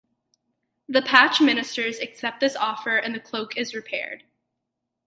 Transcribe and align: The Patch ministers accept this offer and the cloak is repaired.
The 0.89 1.03
Patch 1.03 1.39
ministers 1.39 1.99
accept 1.99 2.39
this 2.39 2.55
offer 2.55 2.97
and 2.97 3.13
the 3.13 3.19
cloak 3.19 3.55
is 3.55 3.75
repaired. 3.75 4.23